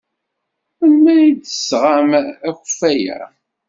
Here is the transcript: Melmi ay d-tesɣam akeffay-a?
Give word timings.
Melmi 0.79 1.09
ay 1.15 1.31
d-tesɣam 1.33 2.11
akeffay-a? 2.49 3.19